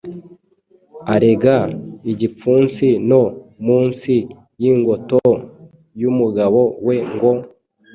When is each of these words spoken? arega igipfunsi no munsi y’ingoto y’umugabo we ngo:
arega 1.13 1.55
igipfunsi 2.11 2.87
no 3.09 3.23
munsi 3.65 4.13
y’ingoto 4.63 5.27
y’umugabo 6.01 6.59
we 6.85 6.95
ngo: 7.13 7.31